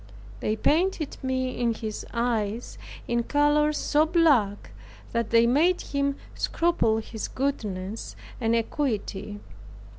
They 0.39 0.55
painted 0.55 1.17
me 1.21 1.59
in 1.59 1.75
his 1.75 2.07
eyes, 2.11 2.79
in 3.07 3.21
colors 3.21 3.77
so 3.77 4.03
black, 4.07 4.71
that 5.11 5.29
they 5.29 5.45
made 5.45 5.81
him 5.81 6.15
scruple 6.33 6.97
his 6.97 7.27
goodness 7.27 8.15
and 8.39 8.55
equity. 8.55 9.41